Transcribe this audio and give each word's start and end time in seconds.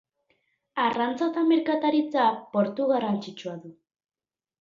Arrantza 0.83 1.27
eta 1.31 1.43
merkataritza 1.49 2.23
portu 2.57 2.89
garrantzitsua 2.93 3.55
du. 3.67 3.71